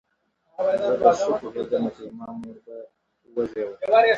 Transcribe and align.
زۀ 0.79 0.89
بۀ 1.01 1.09
ښۀ 1.19 1.27
پوهېدمه 1.39 1.89
چې 1.95 2.01
زما 2.09 2.27
مور 2.39 2.57
بۀ 2.65 2.75
نهره 3.35 3.63
وه 3.65 3.75